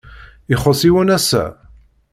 Ixuṣṣ 0.53 0.81
yiwen 0.85 1.13
ass-a? 1.17 1.43